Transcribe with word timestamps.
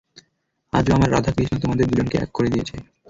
আজও 0.73 0.95
আমার 0.95 1.09
রাধা-কৃষ্ণ, 1.11 1.55
তোমাদের 1.59 1.85
দুজনকে 1.87 2.15
এক 2.17 2.29
করে 2.33 2.49
দিয়েছে। 2.49 2.75